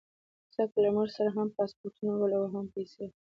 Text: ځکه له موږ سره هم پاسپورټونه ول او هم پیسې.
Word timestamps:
ځکه 0.55 0.77
له 0.83 0.89
موږ 0.95 1.07
سره 1.17 1.29
هم 1.35 1.47
پاسپورټونه 1.57 2.13
ول 2.15 2.31
او 2.39 2.45
هم 2.53 2.65
پیسې. 2.73 3.05